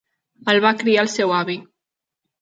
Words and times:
El 0.53 0.61
va 0.63 0.71
criar 0.79 1.03
el 1.07 1.13
seu 1.17 1.37
avi. 1.43 1.59